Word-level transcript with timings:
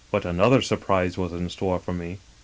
But 0.09 0.25
another 0.25 0.63
surprise 0.63 1.15
was 1.15 1.31
in 1.31 1.47
store 1.51 1.77
for 1.77 1.93
me. 1.93 2.17